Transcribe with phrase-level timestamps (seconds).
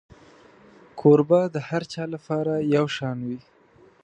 [0.99, 3.39] کوربه د هر چا لپاره یو شان وي.